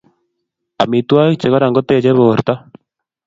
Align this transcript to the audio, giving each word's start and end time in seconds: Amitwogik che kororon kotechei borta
Amitwogik 0.83 1.39
che 1.39 1.47
kororon 1.49 1.75
kotechei 1.75 2.17
borta 2.19 2.53